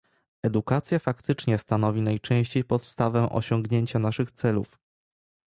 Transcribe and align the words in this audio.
Edukacja 0.43 0.99
faktycznie 0.99 1.57
stanowi 1.57 2.01
najczęściej 2.01 2.63
podstawę 2.63 3.29
osiągnięcia 3.29 3.99
naszych 3.99 4.31
celów 4.31 4.77